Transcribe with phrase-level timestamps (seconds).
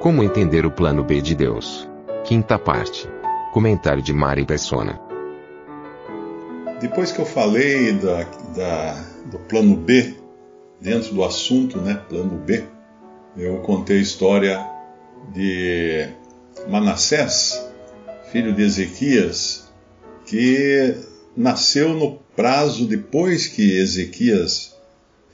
[0.00, 1.88] Como entender o plano B de Deus?
[2.22, 3.08] Quinta parte.
[3.52, 5.00] Comentário de Mari Persona.
[6.80, 8.24] Depois que eu falei da,
[8.54, 8.92] da,
[9.30, 10.14] do plano B,
[10.78, 12.64] dentro do assunto, né, plano B,
[13.38, 14.70] eu contei a história
[15.32, 16.06] de
[16.68, 17.66] Manassés,
[18.30, 19.72] filho de Ezequias,
[20.26, 20.94] que
[21.34, 24.75] nasceu no prazo depois que Ezequias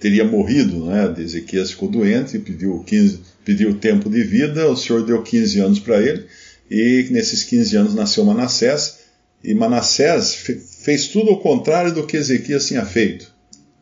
[0.03, 1.15] teria morrido, né?
[1.17, 6.03] Ezequias ficou doente, pediu 15, pediu tempo de vida, o Senhor deu 15 anos para
[6.03, 6.27] ele,
[6.69, 8.99] e nesses 15 anos nasceu Manassés,
[9.45, 10.35] e Manassés
[10.83, 13.33] fez tudo ao contrário do que Ezequias tinha feito.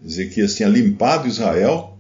[0.05, 1.97] Ezequias tinha limpado Israel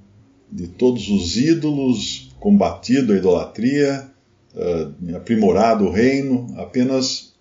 [0.53, 4.07] de todos os ídolos, combatido a idolatria,
[4.55, 7.33] uh, aprimorado o reino, apenas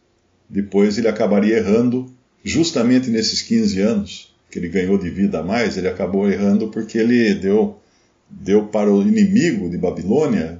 [0.49, 5.77] depois ele acabaria errando, justamente nesses 15 anos que ele ganhou de vida a mais,
[5.77, 7.77] ele acabou errando porque ele deu,
[8.29, 10.59] deu para o inimigo de Babilônia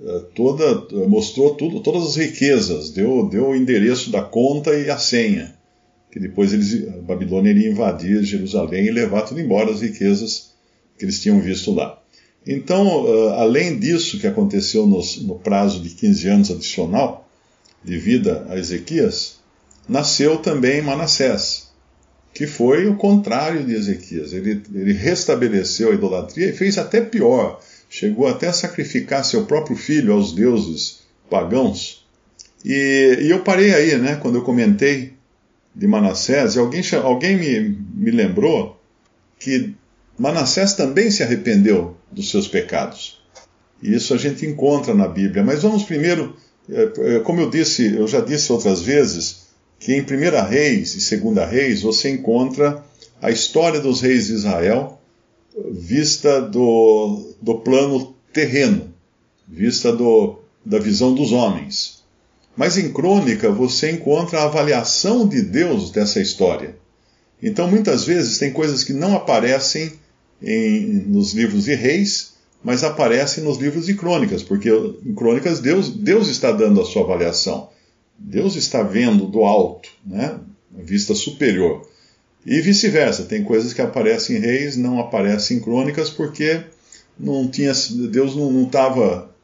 [0.00, 4.98] uh, toda, mostrou tudo, todas as riquezas, deu, deu o endereço da conta e a
[4.98, 5.58] senha
[6.10, 10.50] que depois eles, a Babilônia iria invadir Jerusalém e levar tudo embora, as riquezas
[10.98, 11.98] que eles tinham visto lá.
[12.46, 17.28] Então, uh, além disso que aconteceu no prazo de 15 anos adicional
[17.84, 19.38] de vida a Ezequias,
[19.88, 21.69] nasceu também Manassés,
[22.32, 24.32] que foi o contrário de Ezequias.
[24.32, 27.60] Ele, ele restabeleceu a idolatria e fez até pior.
[27.88, 32.06] Chegou até a sacrificar seu próprio filho aos deuses pagãos.
[32.64, 35.14] E, e eu parei aí, né, quando eu comentei
[35.74, 38.80] de Manassés, e alguém, alguém me, me lembrou
[39.38, 39.74] que
[40.18, 43.20] Manassés também se arrependeu dos seus pecados.
[43.82, 45.42] E isso a gente encontra na Bíblia.
[45.42, 46.36] Mas vamos primeiro,
[46.68, 49.49] é, é, como eu disse, eu já disse outras vezes,
[49.80, 52.84] que em 1 Reis e 2 Reis você encontra
[53.20, 55.00] a história dos reis de Israel
[55.72, 58.92] vista do, do plano terreno,
[59.48, 62.04] vista do, da visão dos homens.
[62.56, 66.76] Mas em crônica você encontra a avaliação de Deus dessa história.
[67.42, 69.92] Então muitas vezes tem coisas que não aparecem
[70.42, 75.88] em, nos livros de reis, mas aparecem nos livros de crônicas, porque em crônicas Deus,
[75.88, 77.70] Deus está dando a sua avaliação.
[78.22, 80.38] Deus está vendo do alto, né?
[80.70, 81.88] Vista superior.
[82.44, 86.62] E vice-versa, tem coisas que aparecem em reis, não aparecem em crônicas, porque
[87.18, 87.72] não tinha,
[88.10, 89.34] Deus não, não, tava,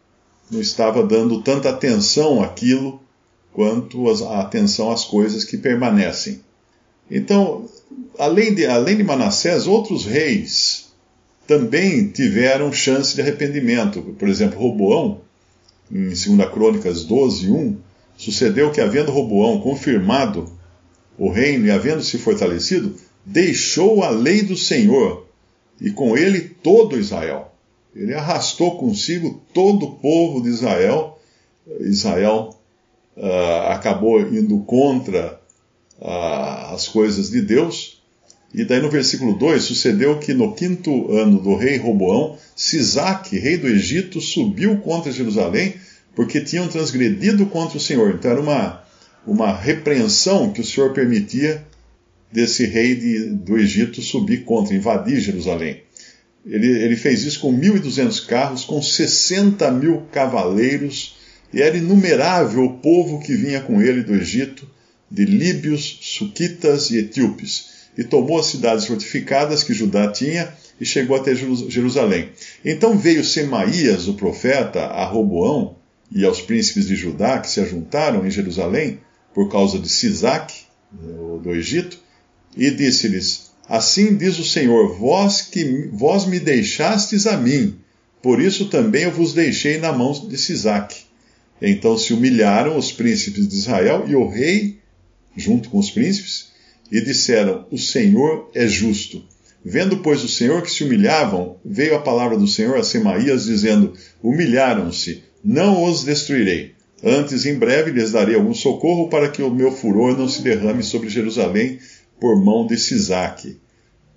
[0.51, 3.01] não estava dando tanta atenção àquilo
[3.53, 6.41] quanto a atenção às coisas que permanecem.
[7.11, 7.69] Então,
[8.19, 10.87] além de, além de Manassés, outros reis
[11.47, 14.03] também tiveram chance de arrependimento.
[14.19, 15.21] Por exemplo, Roboão,
[15.91, 17.77] em 2 Crônicas 12, 1,
[18.16, 20.50] sucedeu que, havendo Roboão confirmado
[21.19, 22.94] o reino e havendo se fortalecido,
[23.25, 25.27] deixou a lei do Senhor
[25.81, 27.53] e com ele todo Israel.
[27.94, 31.19] Ele arrastou consigo todo o povo de Israel.
[31.81, 32.54] Israel
[33.16, 35.41] uh, acabou indo contra
[35.98, 38.03] uh, as coisas de Deus.
[38.54, 43.56] E daí no versículo 2, sucedeu que no quinto ano do rei Roboão, Sisaque, rei
[43.56, 45.75] do Egito, subiu contra Jerusalém,
[46.16, 48.15] porque tinham transgredido contra o Senhor.
[48.15, 48.82] Então era uma,
[49.27, 51.62] uma repreensão que o Senhor permitia
[52.32, 55.82] desse rei de, do Egito subir contra, invadir Jerusalém.
[56.44, 61.16] Ele, ele fez isso com 1.200 carros, com 60 mil cavaleiros,
[61.53, 64.69] e era inumerável o povo que vinha com ele do Egito,
[65.10, 71.16] de líbios, suquitas e etíopes, e tomou as cidades fortificadas que Judá tinha e chegou
[71.16, 72.31] até Jerusalém.
[72.65, 75.76] Então veio Semaías, o profeta, a Roboão
[76.11, 79.01] e aos príncipes de Judá que se ajuntaram em Jerusalém
[79.35, 80.53] por causa de Sisac,
[81.43, 81.99] do Egito,
[82.57, 87.77] e disse-lhes: Assim diz o Senhor, vós que vós me deixastes a mim,
[88.23, 90.95] por isso também eu vos deixei na mão de Sisac.
[91.61, 94.79] Então se humilharam os príncipes de Israel e o rei,
[95.37, 96.49] junto com os príncipes,
[96.91, 99.25] e disseram: O Senhor é justo.
[99.65, 103.95] Vendo, pois, o Senhor que se humilhavam, veio a palavra do Senhor a Semaías, dizendo:
[104.23, 106.75] Humilharam-se, não os destruirei.
[107.04, 110.83] Antes, em breve, lhes darei algum socorro para que o meu furor não se derrame
[110.83, 111.78] sobre Jerusalém
[112.19, 113.57] por mão de Sisaque.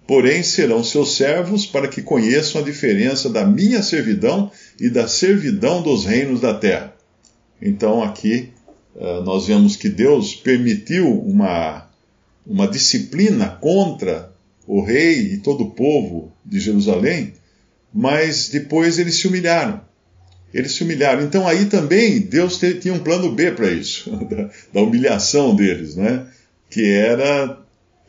[0.08, 4.50] porém serão seus servos para que conheçam a diferença da minha servidão
[4.80, 6.96] e da servidão dos reinos da terra.
[7.62, 8.50] Então aqui
[8.96, 11.88] uh, nós vemos que Deus permitiu uma,
[12.44, 14.32] uma disciplina contra
[14.66, 17.34] o rei e todo o povo de Jerusalém,
[17.94, 19.80] mas depois eles se humilharam.
[20.54, 21.24] Eles se humilharam.
[21.24, 26.28] Então aí também Deus tinha um plano B para isso, da, da humilhação deles, né?
[26.70, 27.58] que era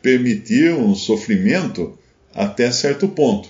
[0.01, 1.97] permitir um sofrimento
[2.33, 3.49] até certo ponto,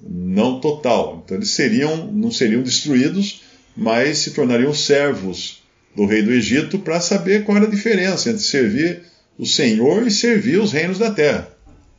[0.00, 1.22] não total.
[1.24, 3.42] Então eles seriam, não seriam destruídos,
[3.76, 5.62] mas se tornariam servos
[5.94, 9.02] do rei do Egito para saber qual era a diferença entre servir
[9.38, 11.48] o Senhor e servir os reinos da terra.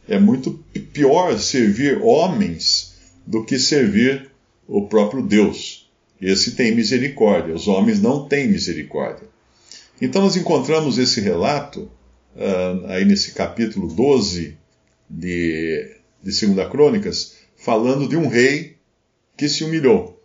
[0.08, 2.96] É muito pior servir homens
[3.26, 4.30] do que servir
[4.68, 5.85] o próprio Deus.
[6.22, 9.28] Esse tem misericórdia, os homens não têm misericórdia.
[10.02, 11.90] Então nós encontramos esse relato
[12.36, 14.58] uh, aí nesse capítulo 12
[15.10, 18.76] de, de 2 Crônicas, falando de um rei
[19.38, 20.16] que se humilhou.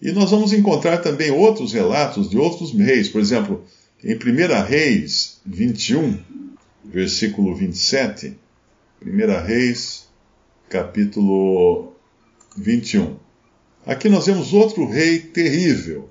[0.00, 3.08] E nós vamos encontrar também outros relatos de outros reis.
[3.08, 3.64] Por exemplo,
[4.02, 6.18] em 1 Reis 21,
[6.84, 8.36] versículo 27.
[9.04, 10.08] 1 Reis,
[10.68, 11.92] capítulo
[12.56, 13.16] 21.
[13.88, 16.10] Aqui nós vemos outro rei terrível.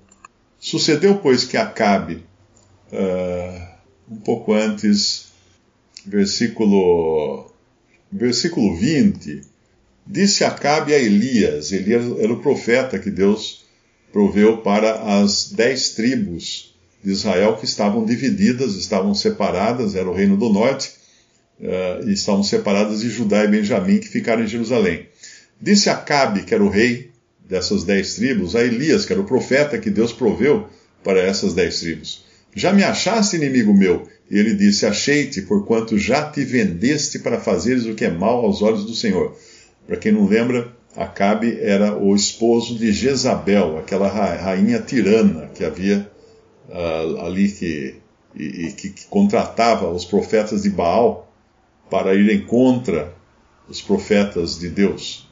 [0.60, 2.24] Sucedeu, pois, que Acabe,
[2.92, 3.68] uh,
[4.10, 5.28] um pouco antes
[6.04, 7.52] versículo,
[8.12, 9.42] versículo 20,
[10.08, 13.64] disse Acabe a Elias, Elias era o profeta que Deus
[14.12, 20.36] proveu para as dez tribos de Israel que estavam divididas, estavam separadas, era o reino
[20.36, 20.94] do norte,
[21.60, 25.08] uh, e estavam separadas de Judá e Benjamim, que ficaram em Jerusalém.
[25.62, 27.16] Disse Acabe, que era o rei
[27.48, 30.68] dessas dez tribos, a Elias, que era o profeta que Deus proveu
[31.04, 36.30] para essas dez tribos: Já me achaste, inimigo meu, e ele disse: Achei-te, porquanto já
[36.30, 39.38] te vendeste para fazeres o que é mal aos olhos do Senhor.
[39.86, 46.10] Para quem não lembra, Acabe era o esposo de Jezabel, aquela rainha tirana que havia
[46.68, 47.96] uh, ali que,
[48.36, 51.32] e, e que, que contratava os profetas de Baal
[51.88, 53.14] para irem contra
[53.70, 55.27] os profetas de Deus.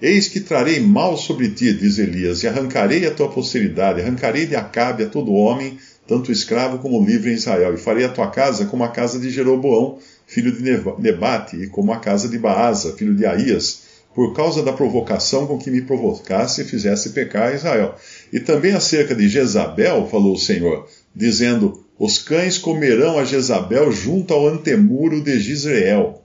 [0.00, 4.54] Eis que trarei mal sobre ti, diz Elias, e arrancarei a tua posteridade, arrancarei de
[4.54, 5.76] Acabe a todo homem
[6.08, 9.28] tanto escravo como livre em Israel, e farei a tua casa como a casa de
[9.28, 10.62] Jeroboão, filho de
[10.98, 13.82] Nebate, e como a casa de Baasa, filho de Aías,
[14.14, 17.94] por causa da provocação com que me provocasse e fizesse pecar Israel.
[18.32, 24.32] E também acerca de Jezabel, falou o Senhor, dizendo: Os cães comerão a Jezabel junto
[24.32, 26.24] ao antemuro de Gisrael.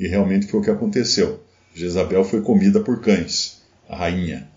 [0.00, 1.41] E realmente foi o que aconteceu.
[1.74, 4.48] Jezabel foi comida por cães, a rainha.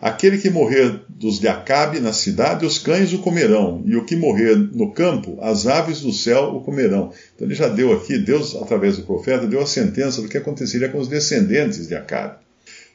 [0.00, 4.14] Aquele que morrer dos de Acabe na cidade, os cães o comerão, e o que
[4.14, 7.10] morrer no campo, as aves do céu o comerão.
[7.34, 10.90] Então ele já deu aqui, Deus, através do profeta, deu a sentença do que aconteceria
[10.90, 12.36] com os descendentes de Acabe.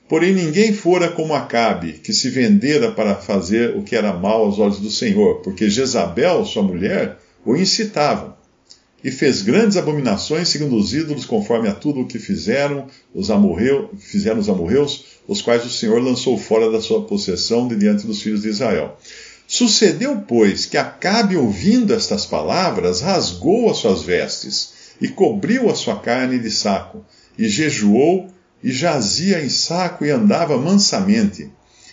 [0.07, 4.57] Porém, ninguém fora como Acabe, que se vendera para fazer o que era mal aos
[4.57, 8.38] olhos do Senhor, porque Jezabel, sua mulher, o incitava.
[9.04, 13.92] E fez grandes abominações segundo os ídolos, conforme a tudo o que fizeram os amorreu,
[13.98, 18.22] fizeram os amorreus, os quais o Senhor lançou fora da sua possessão de diante dos
[18.22, 18.98] filhos de Israel.
[19.48, 26.00] Sucedeu, pois, que Acabe, ouvindo estas palavras, rasgou as suas vestes e cobriu a sua
[26.00, 27.04] carne de saco,
[27.38, 28.30] e jejuou
[28.63, 31.50] e jazia em saco e andava mansamente.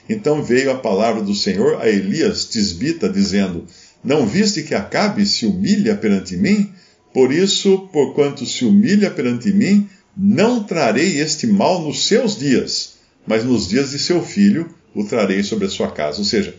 [0.09, 3.65] Então veio a palavra do Senhor a Elias Tisbita, dizendo:
[4.03, 6.73] Não viste que Acabe se humilha perante mim?
[7.17, 12.97] Por isso, porquanto se humilha perante mim, não trarei este mal nos seus dias
[13.27, 16.19] mas nos dias de seu filho o trarei sobre a sua casa.
[16.19, 16.55] Ou seja,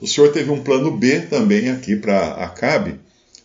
[0.00, 2.92] o Senhor teve um plano B também aqui para Acabe,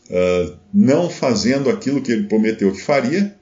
[0.09, 3.35] uh, não fazendo aquilo que ele prometeu que faria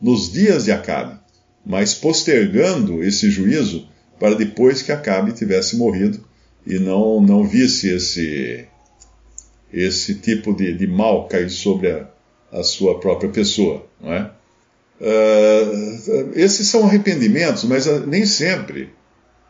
[0.00, 1.18] nos dias de Acabe,
[1.64, 3.88] mas postergando esse juízo
[4.20, 6.22] para depois que Acabe tivesse morrido
[6.66, 8.66] e não, não visse esse,
[9.72, 12.08] esse tipo de, de mal cair sobre a,
[12.52, 14.30] a sua própria pessoa, não é?
[15.00, 18.90] Uh, esses são arrependimentos, mas uh, nem sempre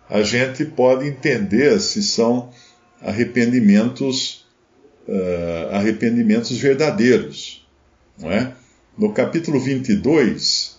[0.09, 2.51] a gente pode entender se são
[3.01, 4.47] arrependimentos
[5.09, 7.67] uh, arrependimentos verdadeiros,
[8.19, 8.53] não é?
[8.97, 10.79] No capítulo 22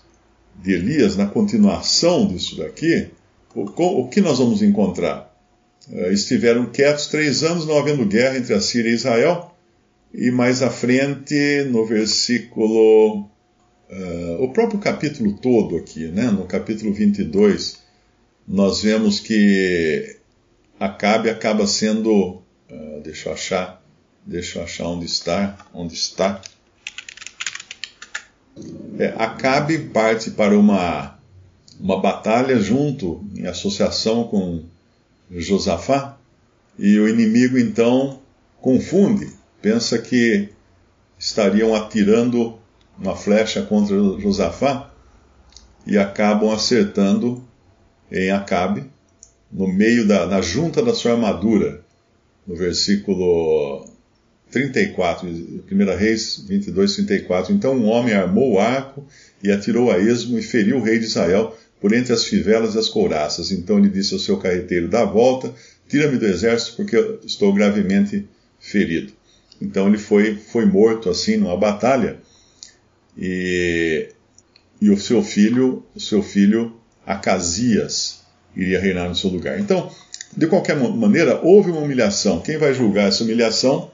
[0.61, 3.07] de Elias, na continuação disso daqui,
[3.55, 5.27] o, o que nós vamos encontrar?
[6.11, 9.48] estiveram quietos três anos, não havendo guerra entre a Síria e Israel,
[10.13, 13.29] e mais à frente, no versículo
[13.89, 17.79] Uh, o próprio capítulo todo aqui, né, no capítulo 22,
[18.47, 20.15] nós vemos que
[20.79, 23.83] Acabe acaba sendo, uh, deixa eu achar,
[24.23, 26.39] deixa eu achar onde está, onde está.
[28.99, 31.19] É, Acabe parte para uma,
[31.79, 34.63] uma batalha junto, em associação com
[35.31, 36.15] Josafá,
[36.77, 38.21] e o inimigo então
[38.61, 40.49] confunde, pensa que
[41.17, 42.57] estariam atirando
[42.97, 44.91] uma flecha contra Josafá
[45.85, 47.43] e acabam acertando
[48.11, 48.85] em Acabe,
[49.51, 51.81] no meio da na junta da sua armadura,
[52.45, 53.87] no versículo
[54.51, 57.53] 34, 1 Reis 22, 34.
[57.53, 59.05] Então um homem armou o arco
[59.43, 62.79] e atirou a esmo e feriu o rei de Israel por entre as fivelas e
[62.79, 63.51] as couraças.
[63.51, 65.53] Então ele disse ao seu carreteiro: Dá a volta,
[65.87, 68.27] tira-me do exército, porque estou gravemente
[68.59, 69.18] ferido.
[69.61, 72.19] Então ele foi, foi morto assim numa batalha
[73.17, 74.09] e,
[74.81, 76.75] e o seu filho, o seu filho
[77.05, 78.21] Acasias,
[78.55, 79.59] iria reinar no seu lugar.
[79.59, 79.91] Então,
[80.35, 82.39] de qualquer maneira, houve uma humilhação.
[82.39, 83.91] Quem vai julgar essa humilhação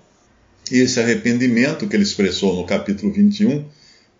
[0.72, 3.66] e esse arrependimento que ele expressou no capítulo 21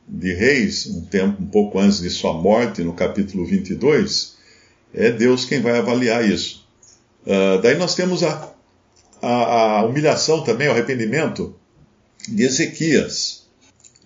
[0.08, 4.36] de Reis, um tempo um pouco antes de sua morte, no capítulo 22,
[4.94, 6.66] é Deus quem vai avaliar isso.
[7.26, 8.55] Uh, daí nós temos a,
[9.26, 11.56] a, a, humilhação também, o arrependimento
[12.30, 13.48] de Ezequias.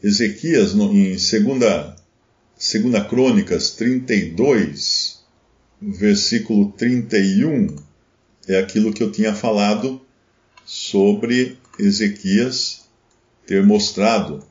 [0.01, 1.95] Ezequias, no, em 2 segunda,
[2.57, 5.19] segunda Crônicas 32,
[5.81, 7.75] versículo 31,
[8.47, 10.01] é aquilo que eu tinha falado
[10.65, 12.87] sobre Ezequias
[13.45, 14.41] ter mostrado,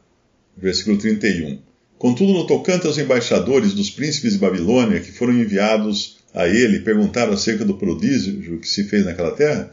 [0.54, 1.60] versículo 31.
[1.96, 7.32] Contudo, no tocante aos embaixadores dos príncipes de Babilônia que foram enviados a ele perguntaram
[7.32, 9.72] acerca do prodígio que se fez naquela terra,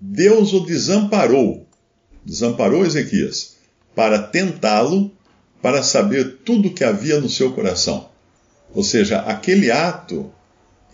[0.00, 1.66] Deus o desamparou,
[2.24, 3.56] desamparou Ezequias,
[3.94, 5.10] para tentá-lo,
[5.62, 8.08] para saber tudo o que havia no seu coração.
[8.74, 10.30] Ou seja, aquele ato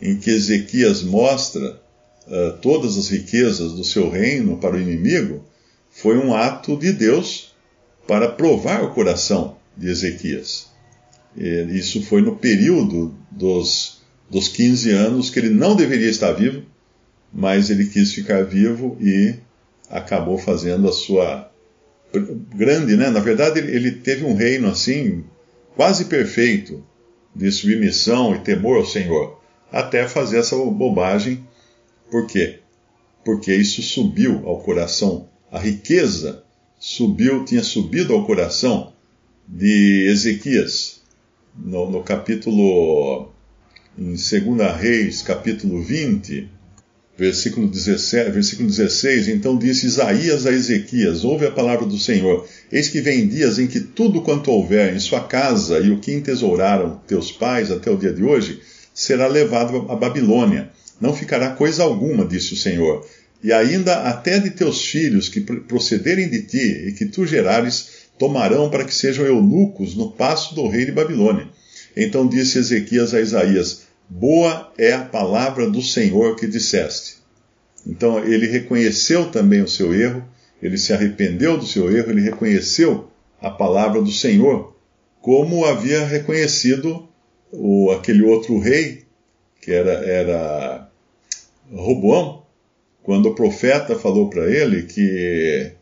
[0.00, 1.80] em que Ezequias mostra
[2.26, 5.44] uh, todas as riquezas do seu reino para o inimigo,
[5.90, 7.52] foi um ato de Deus
[8.06, 10.66] para provar o coração de Ezequias.
[11.36, 16.64] E isso foi no período dos, dos 15 anos que ele não deveria estar vivo,
[17.32, 19.34] mas ele quis ficar vivo e
[19.88, 21.50] acabou fazendo a sua
[22.54, 23.08] grande, né?
[23.10, 25.24] Na verdade, ele teve um reino assim
[25.74, 26.84] quase perfeito
[27.34, 31.42] de submissão e temor ao Senhor, até fazer essa bobagem.
[32.10, 32.58] Por quê?
[33.24, 36.44] Porque isso subiu ao coração, a riqueza
[36.78, 38.92] subiu, tinha subido ao coração
[39.48, 41.00] de Ezequias,
[41.54, 43.30] no, no capítulo,
[43.96, 44.22] em 2
[44.78, 46.48] Reis, capítulo 20,
[47.16, 52.48] Versículo 17, versículo 16: Então disse Isaías a Ezequias: Ouve a palavra do Senhor.
[52.70, 56.12] Eis que vem dias em que tudo quanto houver em sua casa e o que
[56.12, 58.60] entesouraram teus pais até o dia de hoje
[58.94, 60.70] será levado à Babilônia.
[61.00, 63.06] Não ficará coisa alguma, disse o Senhor.
[63.44, 68.70] E ainda até de teus filhos que procederem de ti e que tu gerares, tomarão
[68.70, 71.48] para que sejam eunucos no passo do rei de Babilônia.
[71.96, 77.16] Então disse Ezequias a Isaías: Boa é a palavra do Senhor que disseste.
[77.86, 80.24] Então ele reconheceu também o seu erro,
[80.62, 83.08] ele se arrependeu do seu erro, ele reconheceu
[83.40, 84.76] a palavra do Senhor,
[85.20, 87.08] como havia reconhecido
[87.52, 89.02] o, aquele outro rei,
[89.60, 90.88] que era, era
[91.72, 92.42] Roboão,
[93.02, 95.72] quando o profeta falou para ele que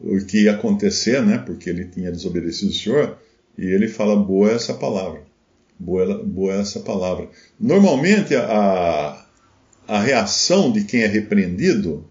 [0.00, 3.18] o que ia acontecer, né, porque ele tinha desobedecido o Senhor,
[3.56, 5.22] e ele fala: boa é essa palavra.
[5.78, 7.28] Boa, boa essa palavra.
[7.58, 9.24] Normalmente, a,
[9.86, 12.08] a reação de quem é repreendido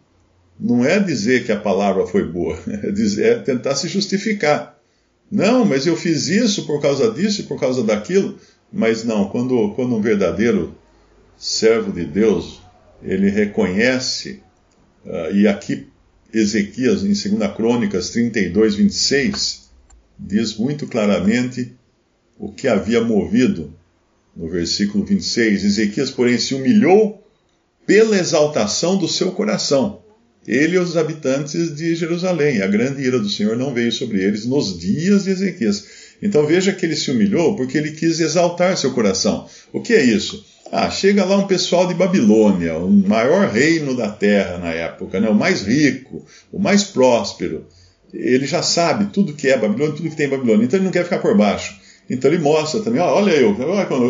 [0.59, 4.79] não é dizer que a palavra foi boa, é, dizer, é tentar se justificar.
[5.31, 8.37] Não, mas eu fiz isso por causa disso e por causa daquilo.
[8.71, 10.75] Mas não, quando, quando um verdadeiro
[11.37, 12.61] servo de Deus,
[13.01, 14.41] ele reconhece,
[15.05, 15.87] uh, e aqui
[16.33, 19.69] Ezequias, em 2 Crônicas 32, 26,
[20.17, 21.73] diz muito claramente
[22.37, 23.73] o que havia movido,
[24.35, 27.23] no versículo 26, Ezequias, porém, se humilhou
[27.85, 30.01] pela exaltação do seu coração.
[30.45, 32.61] Ele e os habitantes de Jerusalém.
[32.61, 35.85] A grande ira do Senhor não veio sobre eles nos dias de Ezequias.
[36.21, 39.47] Então veja que ele se humilhou porque ele quis exaltar seu coração.
[39.71, 40.45] O que é isso?
[40.71, 45.29] Ah, chega lá um pessoal de Babilônia, o maior reino da terra na época, né?
[45.29, 47.67] o mais rico, o mais próspero.
[48.11, 51.03] Ele já sabe tudo que é Babilônia, tudo que tem Babilônia, então ele não quer
[51.03, 51.79] ficar por baixo.
[52.09, 53.55] Então ele mostra também, ó, olha eu,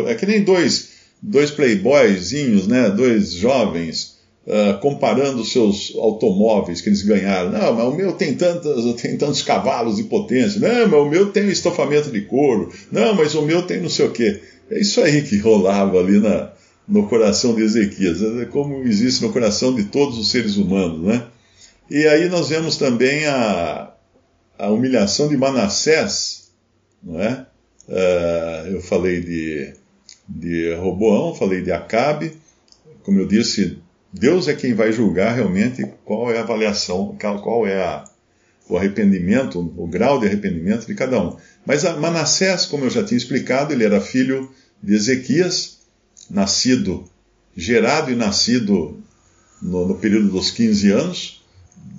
[0.07, 0.89] é que nem dois,
[1.21, 7.51] dois playboyzinhos, né, dois jovens, uh, comparando seus automóveis que eles ganharam.
[7.51, 10.59] Não, mas o meu tem, tantas, tem tantos cavalos de potência.
[10.59, 12.71] Não, mas o meu tem estofamento de couro.
[12.91, 14.41] Não, mas o meu tem não sei o quê.
[14.69, 16.51] É isso aí que rolava ali na,
[16.87, 21.25] no coração de Ezequias, é como existe no coração de todos os seres humanos, né?
[21.89, 23.93] E aí nós vemos também a,
[24.57, 26.51] a humilhação de Manassés,
[27.01, 27.42] não é?
[27.87, 29.73] Uh, eu falei de
[30.27, 32.33] de Roboão, falei de Acabe.
[33.03, 33.79] Como eu disse,
[34.11, 38.05] Deus é quem vai julgar realmente qual é a avaliação, qual é a,
[38.69, 41.35] o arrependimento, o grau de arrependimento de cada um.
[41.65, 44.49] Mas Manassés, como eu já tinha explicado, ele era filho
[44.81, 45.79] de Ezequias,
[46.29, 47.05] nascido,
[47.55, 49.01] gerado e nascido
[49.61, 51.43] no, no período dos 15 anos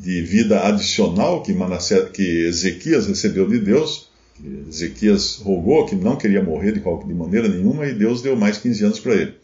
[0.01, 4.11] de vida adicional que, Manassés, que Ezequias recebeu de Deus.
[4.69, 8.59] Ezequias rogou que não queria morrer de, qualquer, de maneira nenhuma e Deus deu mais
[8.59, 9.35] 15 anos para ele.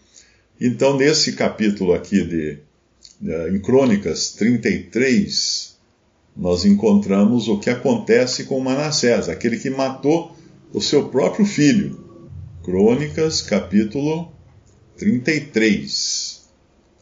[0.60, 2.58] Então, nesse capítulo aqui de,
[3.20, 5.76] de, em Crônicas 33,
[6.36, 10.36] nós encontramos o que acontece com Manassés, aquele que matou
[10.72, 12.04] o seu próprio filho.
[12.62, 14.32] Crônicas, capítulo
[14.98, 16.40] 33.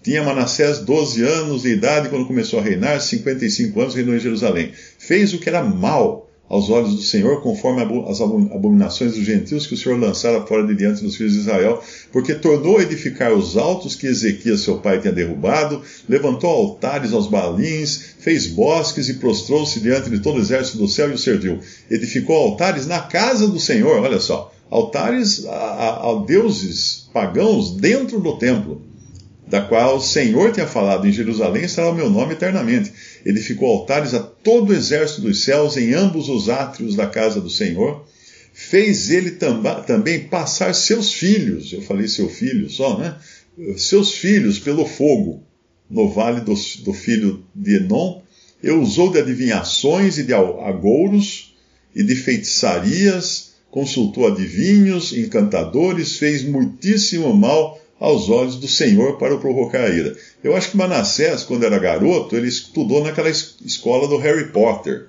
[0.02, 4.72] Tinha Manassés 12 anos de idade quando começou a reinar, 55 anos reinou em Jerusalém.
[4.98, 9.74] Fez o que era mal aos olhos do Senhor, conforme as abominações dos gentios que
[9.74, 13.56] o Senhor lançara fora de diante dos filhos de Israel, porque tornou a edificar os
[13.56, 19.78] altos que Ezequias seu pai tinha derrubado, levantou altares aos balins, fez bosques e prostrou-se
[19.80, 21.58] diante de todo o exército do céu e o serviu.
[21.90, 28.20] Edificou altares na casa do Senhor, olha só, altares a, a, a deuses pagãos dentro
[28.20, 28.88] do templo
[29.48, 32.92] da qual o Senhor tinha falado em Jerusalém será o meu nome eternamente.
[33.24, 37.50] Edificou altares a todo o exército dos céus em ambos os átrios da casa do
[37.50, 38.06] Senhor.
[38.54, 39.32] Fez ele
[39.86, 43.14] também passar seus filhos, eu falei seu filho só, né?
[43.76, 45.42] Seus filhos pelo fogo
[45.90, 48.22] no vale do, do filho de Enom.
[48.62, 51.54] E usou de adivinhações e de agouros
[51.94, 59.40] e de feitiçarias, consultou adivinhos, encantadores, fez muitíssimo mal aos olhos do Senhor para o
[59.40, 60.16] provocar a ira.
[60.42, 65.06] Eu acho que Manassés, quando era garoto, ele estudou naquela escola do Harry Potter,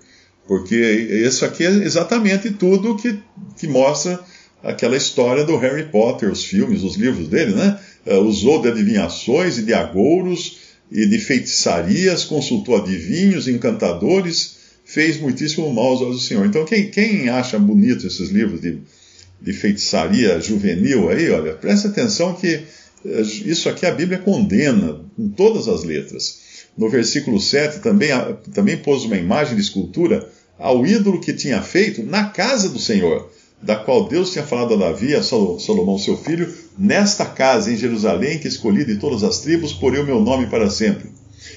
[0.47, 3.19] porque isso aqui é exatamente tudo que,
[3.57, 4.19] que mostra
[4.63, 7.79] aquela história do Harry Potter, os filmes, os livros dele, né?
[8.05, 10.57] Uh, usou de adivinhações e de agouros
[10.91, 16.45] e de feitiçarias, consultou adivinhos, encantadores, fez muitíssimo mal aos olhos do Senhor.
[16.45, 18.79] Então, quem, quem acha bonito esses livros de,
[19.39, 22.63] de feitiçaria juvenil aí, olha, presta atenção que
[23.05, 26.49] isso aqui a Bíblia condena com todas as letras.
[26.77, 28.09] No versículo 7 também,
[28.53, 33.31] também pôs uma imagem de escultura ao ídolo que tinha feito na casa do Senhor,
[33.61, 38.39] da qual Deus tinha falado a Davi, a Salomão seu filho, nesta casa em Jerusalém
[38.39, 41.09] que escolhi de todas as tribos, porei o meu nome para sempre.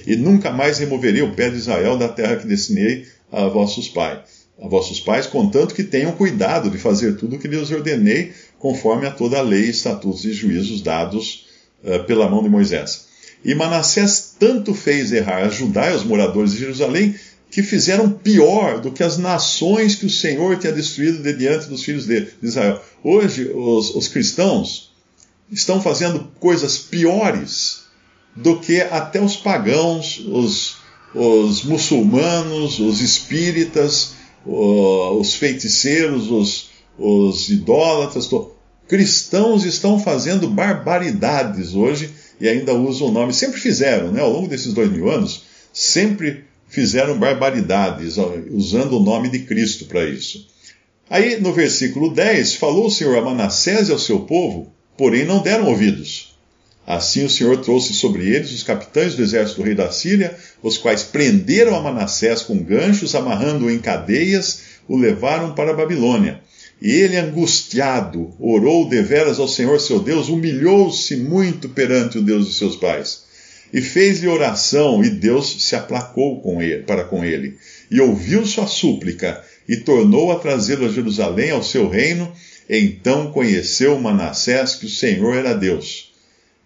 [0.07, 4.19] E nunca mais removerei o pé de Israel da terra que destinei a vossos pais,
[4.61, 8.31] a vossos pais, contanto que tenham cuidado de fazer tudo o que lhes ordenei
[8.63, 11.47] conforme a toda a lei, estatutos e juízos dados
[11.83, 13.07] uh, pela mão de Moisés.
[13.43, 17.13] E Manassés tanto fez errar a Judá e os moradores de Jerusalém,
[17.51, 21.83] que fizeram pior do que as nações que o Senhor tinha destruído de diante dos
[21.83, 22.81] filhos de Israel.
[23.03, 24.93] Hoje, os, os cristãos
[25.51, 27.83] estão fazendo coisas piores
[28.33, 30.77] do que até os pagãos, os,
[31.13, 34.13] os muçulmanos, os espíritas,
[34.45, 38.27] os feiticeiros, os, os idólatras,
[38.93, 44.47] cristãos estão fazendo barbaridades hoje e ainda usam o nome, sempre fizeram, né, ao longo
[44.47, 48.17] desses dois mil anos, sempre fizeram barbaridades,
[48.51, 50.47] usando o nome de Cristo para isso.
[51.09, 55.41] Aí no versículo 10, falou o Senhor a Manassés e ao seu povo, porém não
[55.41, 56.37] deram ouvidos.
[56.85, 60.77] Assim o Senhor trouxe sobre eles os capitães do exército do rei da Síria, os
[60.77, 66.43] quais prenderam a Manassés com ganchos, amarrando-o em cadeias, o levaram para a Babilônia.
[66.83, 72.53] E ele, angustiado, orou deveras ao Senhor seu Deus, humilhou-se muito perante o Deus de
[72.55, 73.23] seus pais.
[73.71, 77.55] E fez-lhe oração, e Deus se aplacou com ele, para com ele,
[77.89, 82.29] e ouviu sua súplica, e tornou a trazê-lo a Jerusalém, ao seu reino.
[82.69, 86.11] Então conheceu Manassés que o Senhor era Deus.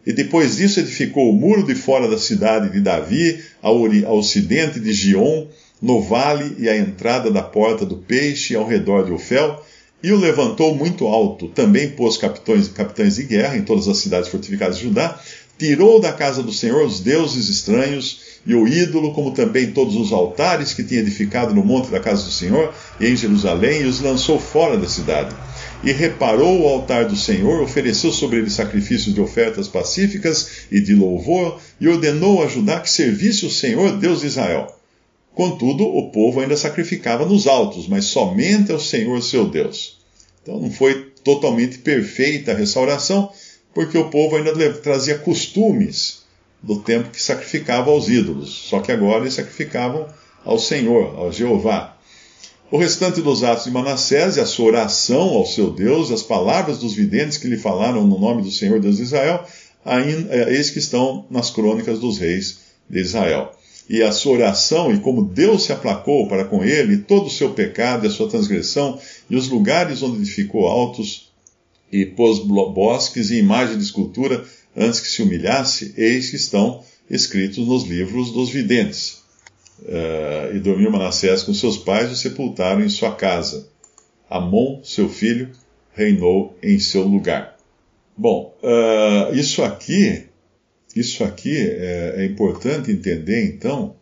[0.04, 3.84] E depois disso edificou o muro de fora da cidade de Davi, ao,
[4.16, 5.46] ocidente de Gion,
[5.80, 9.64] no vale e à entrada da porta do peixe, ao redor de Ofel,
[10.02, 11.48] e o levantou muito alto.
[11.48, 15.20] Também pôs capitães, capitães de guerra em todas as cidades fortificadas de Judá,
[15.58, 20.14] tirou da casa do Senhor os deuses estranhos e o ídolo, como também todos os
[20.14, 24.00] altares que tinha edificado no monte da casa do Senhor e em Jerusalém, e os
[24.00, 25.36] lançou fora da cidade.
[25.84, 30.96] E reparou o altar do Senhor, ofereceu sobre ele sacrifícios de ofertas pacíficas e de
[30.96, 34.77] louvor, e ordenou a Judá que servisse o Senhor, Deus de Israel.
[35.38, 40.00] Contudo, o povo ainda sacrificava nos altos, mas somente ao Senhor seu Deus.
[40.42, 43.32] Então não foi totalmente perfeita a restauração,
[43.72, 46.24] porque o povo ainda trazia costumes
[46.60, 48.50] do tempo que sacrificava aos ídolos.
[48.68, 50.08] Só que agora eles sacrificavam
[50.44, 51.96] ao Senhor, ao Jeová.
[52.72, 56.80] O restante dos atos de Manassés e a sua oração ao seu Deus, as palavras
[56.80, 59.46] dos videntes que lhe falaram no nome do Senhor Deus de Israel,
[59.86, 62.58] ainda, é, eis que estão nas crônicas dos reis
[62.90, 63.52] de Israel.
[63.90, 67.54] E a sua oração, e como Deus se aplacou para com ele, todo o seu
[67.54, 71.32] pecado e a sua transgressão, e os lugares onde edificou altos,
[71.92, 74.44] e pôs bosques e imagem de escultura,
[74.76, 79.24] antes que se humilhasse, eis que estão escritos nos livros dos videntes.
[79.80, 83.70] Uh, e dormiu Manassés com seus pais e o sepultaram em sua casa.
[84.30, 85.52] Amon, seu filho,
[85.94, 87.58] reinou em seu lugar.
[88.16, 90.27] Bom, uh, isso aqui,
[91.00, 93.96] isso aqui é, é importante entender então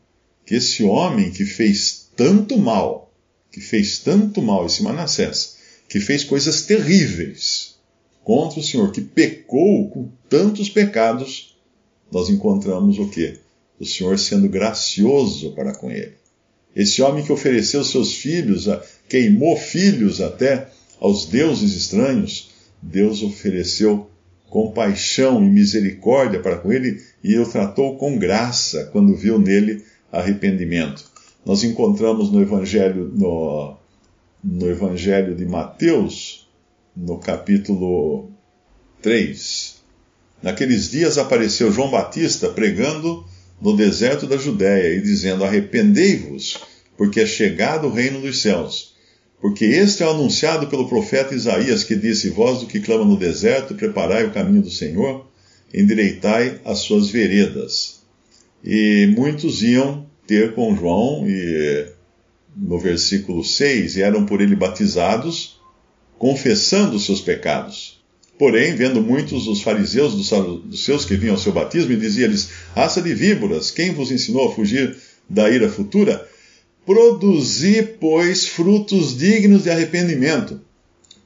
[0.45, 3.13] que esse homem que fez tanto mal,
[3.51, 5.57] que fez tanto mal, esse Manassés,
[5.89, 7.75] que fez coisas terríveis
[8.23, 11.55] contra o Senhor, que pecou com tantos pecados,
[12.11, 13.39] nós encontramos o quê?
[13.79, 16.13] o Senhor sendo gracioso para com ele.
[16.75, 18.67] Esse homem que ofereceu seus filhos,
[19.07, 22.49] queimou filhos até aos deuses estranhos,
[22.81, 24.09] Deus ofereceu
[24.49, 31.03] compaixão e misericórdia para com ele e o tratou com graça quando viu nele arrependimento.
[31.45, 33.77] Nós encontramos no Evangelho, no,
[34.43, 36.47] no Evangelho de Mateus,
[36.95, 38.31] no capítulo
[39.01, 39.75] 3.
[40.41, 43.25] Naqueles dias apareceu João Batista pregando
[43.61, 46.59] no deserto da Judéia e dizendo: Arrependei-vos,
[46.97, 48.94] porque é chegado o reino dos céus.
[49.45, 53.75] Porque este é anunciado pelo profeta Isaías, que disse: Vós do que clama no deserto,
[53.75, 55.23] preparai o caminho do Senhor,
[55.71, 57.99] endireitai as suas veredas.
[58.63, 61.85] E muitos iam ter com João, e
[62.57, 65.61] no versículo 6, e eram por ele batizados,
[66.17, 68.03] confessando os seus pecados.
[68.39, 73.13] Porém, vendo muitos dos fariseus dos seus que vinham ao seu batismo, dizia-lhes: Raça de
[73.13, 74.97] víboras, quem vos ensinou a fugir
[75.29, 76.27] da ira futura?
[76.85, 80.61] Produzi, pois, frutos dignos de arrependimento.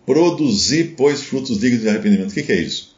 [0.05, 2.31] Produzi, pois, frutos dignos de arrependimento.
[2.31, 2.95] O que, é isso?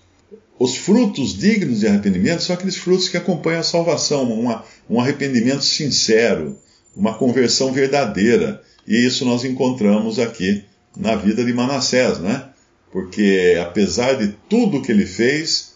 [0.60, 5.64] Os frutos dignos de arrependimento são aqueles frutos que acompanham a salvação, uma, um arrependimento
[5.64, 6.56] sincero,
[6.96, 8.62] uma conversão verdadeira.
[8.88, 10.64] E isso nós encontramos aqui
[10.96, 12.52] na vida de Manassés, né?
[12.92, 15.76] porque apesar de tudo que ele fez,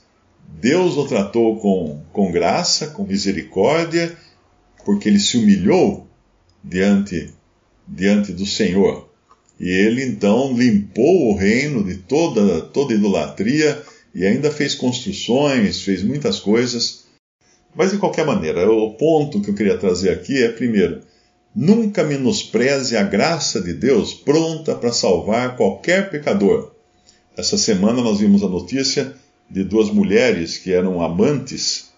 [0.59, 4.15] Deus o tratou com, com graça, com misericórdia,
[4.83, 6.04] porque ele se humilhou
[6.67, 7.29] diante,
[7.87, 9.07] diante do Senhor.
[9.59, 13.81] E ele então limpou o reino de toda, toda idolatria
[14.13, 17.05] e ainda fez construções, fez muitas coisas.
[17.73, 21.01] Mas de qualquer maneira, o ponto que eu queria trazer aqui é, primeiro,
[21.55, 26.71] nunca menospreze a graça de Deus pronta para salvar qualquer pecador.
[27.37, 29.13] Essa semana nós vimos a notícia
[29.49, 31.89] de duas mulheres que eram amantes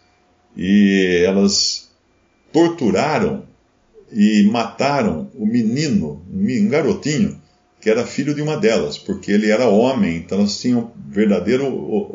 [0.56, 1.89] e elas
[2.51, 3.45] torturaram
[4.11, 7.41] e mataram o menino, um garotinho,
[7.79, 11.65] que era filho de uma delas, porque ele era homem, então elas tinham verdadeiro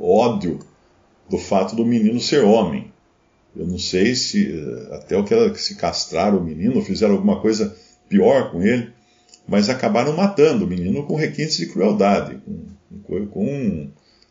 [0.01, 0.59] ódio
[1.31, 2.91] do fato do menino ser homem.
[3.55, 4.53] Eu não sei se
[4.91, 7.77] até o que era se castraram o menino, fizeram alguma coisa
[8.09, 8.91] pior com ele,
[9.47, 13.91] mas acabaram matando o menino com requintes de crueldade, com com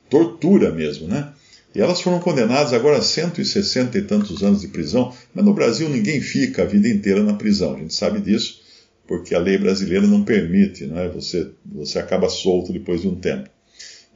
[0.09, 1.33] tortura mesmo, né?
[1.73, 5.87] E elas foram condenadas agora a 160 e tantos anos de prisão, mas no Brasil
[5.87, 8.61] ninguém fica a vida inteira na prisão, a gente sabe disso,
[9.07, 11.09] porque a lei brasileira não permite, né?
[11.13, 13.49] Você, você acaba solto depois de um tempo.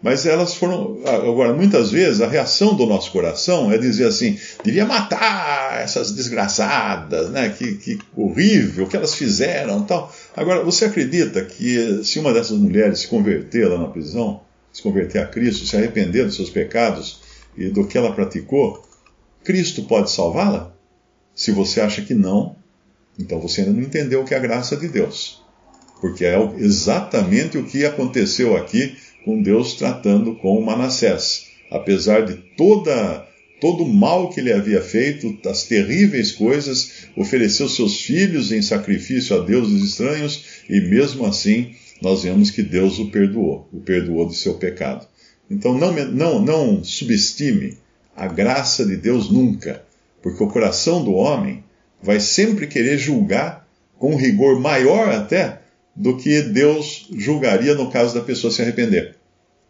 [0.02, 1.00] Mas elas foram.
[1.06, 7.30] Agora, muitas vezes a reação do nosso coração é dizer assim: devia matar essas desgraçadas,
[7.32, 7.50] né?
[7.50, 10.14] Que, que horrível, o que elas fizeram tal.
[10.36, 14.42] Agora, você acredita que se uma dessas mulheres se converter lá na prisão,
[14.72, 17.25] se converter a Cristo, se arrepender dos seus pecados
[17.58, 18.84] e do que ela praticou,
[19.44, 20.74] Cristo pode salvá-la?
[21.34, 22.56] Se você acha que não,
[23.20, 25.44] então você ainda não entendeu o que é a graça de Deus.
[26.02, 31.48] Porque é exatamente o que aconteceu aqui com Deus tratando com Manassés.
[31.72, 33.26] Apesar de toda
[33.60, 39.36] todo o mal que ele havia feito, as terríveis coisas, ofereceu seus filhos em sacrifício
[39.36, 44.34] a deuses estranhos e mesmo assim nós vemos que Deus o perdoou, o perdoou do
[44.34, 45.08] seu pecado.
[45.50, 47.78] Então não, não, não subestime
[48.16, 49.84] a graça de Deus nunca,
[50.22, 51.64] porque o coração do homem
[52.02, 55.62] vai sempre querer julgar com um rigor maior até
[55.96, 59.16] do que Deus julgaria no caso da pessoa se arrepender.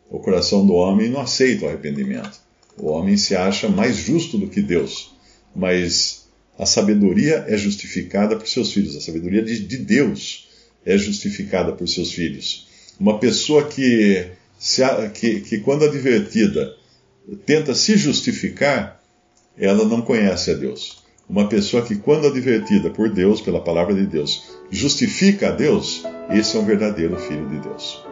[0.09, 2.39] O coração do homem não aceita o arrependimento.
[2.77, 5.15] O homem se acha mais justo do que Deus,
[5.55, 10.47] mas a sabedoria é justificada por seus filhos, a sabedoria de, de Deus
[10.85, 12.67] é justificada por seus filhos.
[12.99, 14.27] Uma pessoa que,
[14.57, 14.81] se,
[15.13, 16.75] que, que, quando advertida,
[17.45, 19.01] tenta se justificar,
[19.57, 21.03] ela não conhece a Deus.
[21.27, 26.55] Uma pessoa que, quando advertida por Deus, pela palavra de Deus, justifica a Deus, esse
[26.55, 28.05] é um verdadeiro filho de Deus.